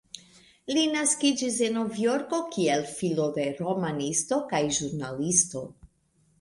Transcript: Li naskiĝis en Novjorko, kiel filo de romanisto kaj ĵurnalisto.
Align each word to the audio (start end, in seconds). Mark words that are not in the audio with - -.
Li 0.77 0.85
naskiĝis 0.93 1.57
en 1.67 1.77
Novjorko, 1.81 2.41
kiel 2.57 2.87
filo 2.95 3.29
de 3.37 3.47
romanisto 3.61 4.43
kaj 4.51 4.65
ĵurnalisto. 4.81 5.67